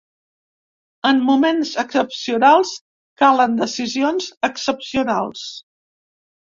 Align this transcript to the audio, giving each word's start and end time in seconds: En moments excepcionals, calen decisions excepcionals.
En 1.09 1.21
moments 1.27 1.73
excepcionals, 1.83 2.73
calen 3.25 3.55
decisions 3.63 4.33
excepcionals. 4.53 5.49